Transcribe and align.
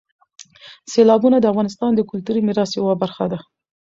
سیلابونه 0.91 1.37
د 1.39 1.45
افغانستان 1.53 1.91
د 1.95 2.01
کلتوري 2.09 2.41
میراث 2.47 2.71
یوه 2.79 2.93
برخه 3.03 3.25
ده. 3.31 3.39